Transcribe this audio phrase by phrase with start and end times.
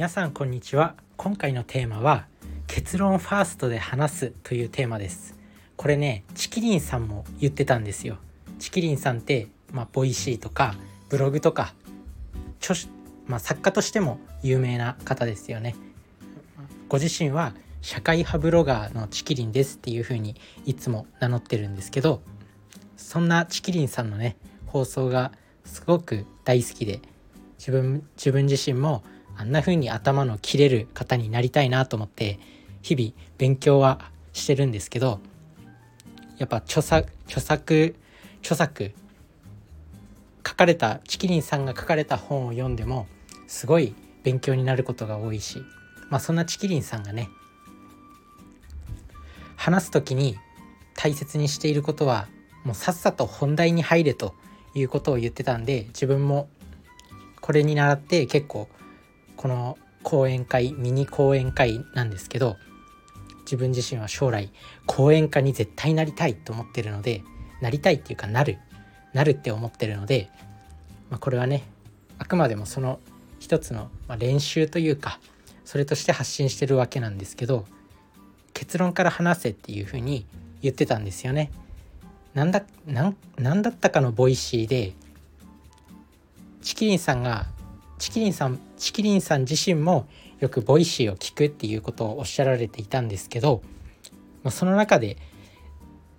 [0.00, 0.94] 皆さんこんにちは。
[1.18, 2.26] 今回のテーマは
[2.66, 5.38] 結論ファーストで話すというテーマです。
[5.76, 8.16] これねちきりんさんも言ってたんですよ。
[8.58, 10.74] ちきりんさんってまあ、 Voicy とか
[11.10, 11.74] ブログとか
[12.62, 12.74] 著
[13.26, 15.76] まあ、作家としても有名な方ですよね。
[16.88, 22.22] ご自身は社会派ブロガーのちきりんですっていう風にいつも名乗ってるんですけど
[22.96, 25.32] そんなちきりんさんのね放送が
[25.66, 27.02] すごく大好きで
[27.58, 29.04] 自分自分自身も
[29.40, 32.38] あんな風に頭の切れる方になりたいなと思って
[32.82, 35.18] 日々勉強はしてるんですけど
[36.36, 37.96] やっぱ著作著作
[38.42, 38.92] 著作
[40.46, 43.06] 書かれたチキリンさんが書かれた本を読んでも
[43.46, 43.94] すごい
[44.24, 45.62] 勉強になることが多いし
[46.10, 47.30] まあそんなチキリンさんがね
[49.56, 50.36] 話す時に
[50.94, 52.28] 大切にしていることは
[52.62, 54.34] もうさっさと本題に入れと
[54.74, 56.50] いうことを言ってたんで自分も
[57.40, 58.68] これに倣って結構
[59.40, 62.58] この講演会ミニ講演会なんですけど
[63.46, 64.52] 自分自身は将来
[64.84, 67.22] 講演家に絶対なりたいと思ってるので
[67.62, 68.58] なりたいっていうかなる
[69.14, 70.28] なるって思ってるので、
[71.08, 71.62] まあ、これはね
[72.18, 73.00] あくまでもその
[73.38, 75.18] 一つの練習というか
[75.64, 77.64] それとして発信してるわけなんですけど
[78.52, 80.26] 結論から話せっていうふうに
[80.60, 81.50] 言ってたんですよね。
[82.34, 83.14] なんだな
[83.54, 84.92] んだったかの Voicy で
[86.60, 87.46] ちきりんさんが
[88.00, 90.08] ちきりんさんちきりんさん自身も
[90.40, 93.60] よく Voicy を聞くっていうことをおっしゃられていたんですけど、
[94.42, 95.18] まあ、その中で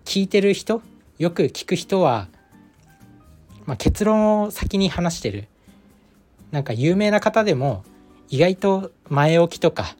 [0.05, 0.83] 聞いてる人
[1.17, 2.27] よく聞く人は、
[3.65, 5.47] まあ、結論を先に話してる。
[6.51, 7.83] なんか有名な方でも
[8.29, 9.95] 意外と前置きとか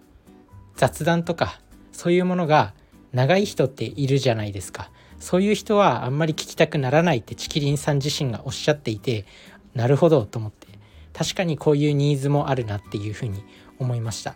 [0.76, 1.62] 雑談とか
[1.94, 2.74] そういうものが
[3.12, 4.92] 長い人っているじゃないですか。
[5.20, 9.26] そういう人はあんまり聞きたくならないってチキリンさん自身がおっしゃっていて
[9.74, 10.81] なるほどと思って。
[11.14, 13.44] 確かにこういうニーズもあるなっていうふうに
[13.80, 14.32] 思いました。
[14.32, 14.36] っ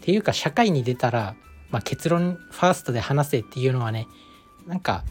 [0.00, 1.34] ていうか社会に出たら、
[1.70, 4.06] まあ、結論ファーストで話せっていうのはね
[4.66, 5.04] なんか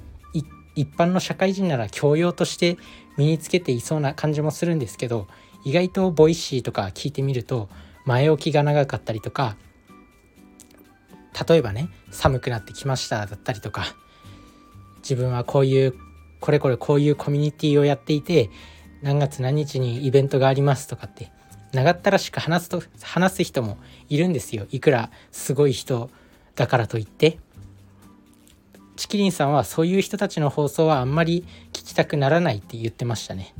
[0.77, 2.77] 一般の社会人なら教養として
[3.17, 5.27] 身につけていそうな感じもするんですけど
[5.65, 7.67] 意外と Voicy とか聞いてみると
[8.05, 9.57] 前置きが長かったりとか
[11.47, 13.85] 例えばね寒くなってきましただったりとか
[14.99, 15.95] 自分はこういう
[16.39, 18.51] これこれこういうコミュニティをやっていて
[19.01, 21.31] 何月何日にイベントがありますとかって
[21.73, 23.77] 長ったらしく話すと話す人も
[24.09, 24.65] いるんですよ。
[24.71, 26.09] いくらすごい人
[26.55, 27.39] だからといって。
[28.95, 33.53] チキリンさんはそういう人たちの放送はあんまり聞きたくならないって言ってましたね。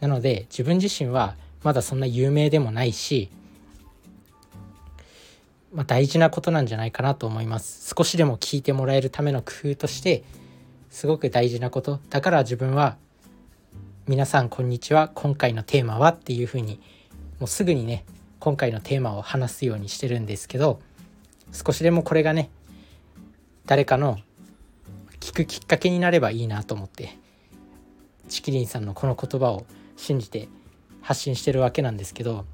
[0.00, 3.30] なので自分自身はまだそんな有名でもないし
[5.72, 7.94] まあ、大事なことなんじゃないかなと思います。
[7.96, 10.22] 少しでも聞いてもらえるための工夫として
[10.90, 12.96] すごく大事なことだから自分は
[14.08, 15.12] 皆さんこんにちは。
[15.14, 16.80] 今回のテーマはっていうふうに
[17.38, 18.04] もうすぐにね
[18.40, 20.80] 今回のテーマを話すようにしてるんですけど
[21.52, 22.50] 少しでもこれがね
[23.64, 24.18] 誰かの
[25.20, 27.16] 聞くきっかけになればいいなと思って
[28.28, 30.48] チキリンさんのこの言葉を信じて
[31.00, 32.44] 発信してるわけなんですけど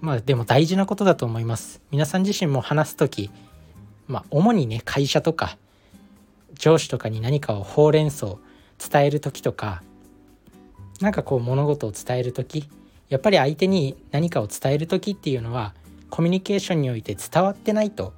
[0.00, 1.80] まあでも大事なことだと思います。
[1.92, 3.30] 皆さん自身も話す時
[4.08, 5.56] まあ主にね会社とか
[6.54, 8.34] 上司とかに何かをほうれん草
[8.90, 9.84] 伝える時とか
[11.02, 12.68] 何かこう物事を伝える時
[13.08, 15.74] やっぱり相手に何かを伝える時っていうのは
[16.08, 18.14] コミュニケーションにおいて伝わってないと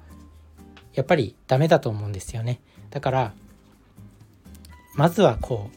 [0.93, 2.61] やっぱりダメだと思うんですよね。
[2.91, 3.33] だから
[4.95, 5.75] まずはこう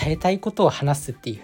[0.00, 1.42] 伝えたいことを話すっていう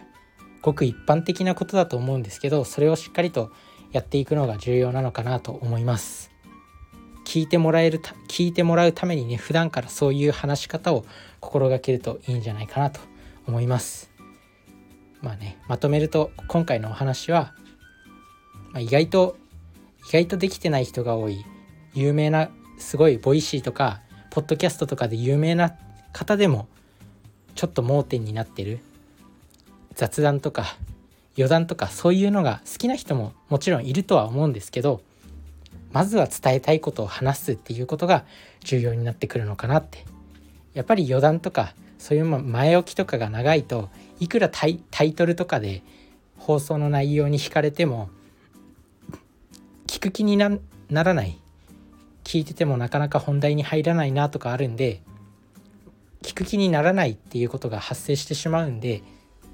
[0.60, 3.50] ごく一般的なことだと思うんですけどそれをしっかりと
[3.90, 6.30] やっていくのが重要なのかなと思います。
[7.24, 11.04] 聞いてもらえる聞いてもらうためにね普段からそういう話し方を
[11.40, 13.00] 心がけるといいんじゃないかなと
[13.48, 14.11] 思います。
[15.22, 17.54] まあねまとめると今回のお話は、
[18.72, 19.36] まあ、意外と
[20.08, 21.44] 意外とできてない人が多い
[21.94, 24.00] 有名なすごい Voicy とか
[24.30, 25.74] ポッドキャストとかで有名な
[26.12, 26.68] 方でも
[27.54, 28.80] ちょっと盲点になってる
[29.94, 30.76] 雑談とか
[31.36, 35.02] 余談とかそういうのが好きな人ももちろんいるとは思うんですけど
[35.92, 38.24] まずは伝えたいことを話すっていうことが
[38.64, 40.04] 重要になってくるのかなって。
[40.74, 43.90] やっぱり余談とかそういう前置きとかが長いと
[44.22, 44.78] いくらタイ
[45.14, 45.82] トルとかで
[46.36, 48.08] 放送の内容に惹かれても
[49.88, 50.58] 聞く気にな
[50.90, 51.38] らない。
[52.22, 55.02] 聞いててもなかなか本題に入らないなとかあるんで
[56.22, 59.02] 聞く気にならないっていうことが発生してしまうんで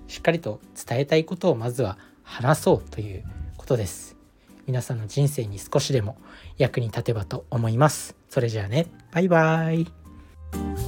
[0.07, 3.25] しっかりと伝えたいことをまずは話そうという
[3.57, 4.17] ことです。
[4.67, 6.19] 皆さんの人生に少しでも
[6.59, 8.15] 役に立てばと思います。
[8.29, 8.87] それじゃあね。
[9.13, 10.88] バイバーイ。